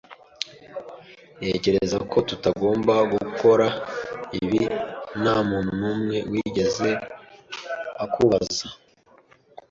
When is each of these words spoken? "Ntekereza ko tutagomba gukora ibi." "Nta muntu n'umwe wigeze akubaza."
"Ntekereza 1.37 1.97
ko 2.11 2.17
tutagomba 2.29 2.93
gukora 3.13 3.67
ibi." 4.41 4.63
"Nta 5.21 5.35
muntu 5.49 5.71
n'umwe 5.79 6.17
wigeze 6.31 6.89
akubaza." 8.03 8.65